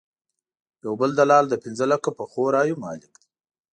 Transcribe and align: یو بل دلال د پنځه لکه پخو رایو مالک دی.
یو 0.83 0.93
بل 1.01 1.11
دلال 1.19 1.45
د 1.49 1.55
پنځه 1.63 1.85
لکه 1.93 2.09
پخو 2.17 2.43
رایو 2.55 2.79
مالک 2.83 3.11
دی. 3.21 3.25